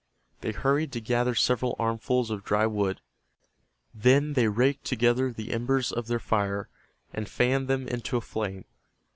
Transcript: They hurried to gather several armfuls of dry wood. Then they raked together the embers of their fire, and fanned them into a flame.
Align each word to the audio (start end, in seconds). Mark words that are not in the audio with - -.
They 0.39 0.51
hurried 0.51 0.91
to 0.93 0.99
gather 0.99 1.35
several 1.35 1.75
armfuls 1.77 2.31
of 2.31 2.43
dry 2.43 2.65
wood. 2.65 3.01
Then 3.93 4.33
they 4.33 4.47
raked 4.47 4.83
together 4.83 5.31
the 5.31 5.51
embers 5.51 5.91
of 5.91 6.07
their 6.07 6.17
fire, 6.17 6.69
and 7.13 7.29
fanned 7.29 7.67
them 7.67 7.87
into 7.87 8.17
a 8.17 8.21
flame. 8.21 8.65